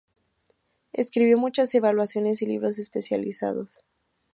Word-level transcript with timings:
Escribió 0.93 1.37
muchas 1.37 1.75
evaluaciones 1.75 2.41
y 2.41 2.47
libros 2.47 2.79
especializados. 2.79 3.85